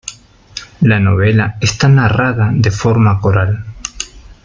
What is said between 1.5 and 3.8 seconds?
está narrada de forma coral.